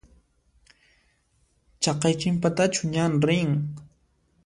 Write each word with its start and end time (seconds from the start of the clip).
Haqay 1.83 2.13
chinpatachu 2.21 2.83
ñan 2.93 3.13
rin? 3.25 3.49